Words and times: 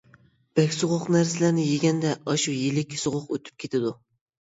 بەك 0.59 0.71
سوغۇق 0.75 1.03
نەرسىلەرنى 1.15 1.65
يېگەندە، 1.71 2.13
ئاشۇ 2.33 2.55
يىلىككە 2.61 2.99
سوغۇق 3.03 3.29
ئۆتۈپ 3.37 3.61
كېتىدۇ. 3.65 3.93